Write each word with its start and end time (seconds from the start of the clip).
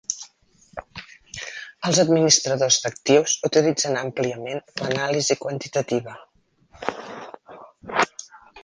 Els 1.89 1.99
administradors 2.03 2.77
d'actius 2.85 3.35
utilitzen 3.51 4.01
àmpliament 4.03 4.65
l'anàlisi 4.83 5.41
quantitativa. 5.45 6.19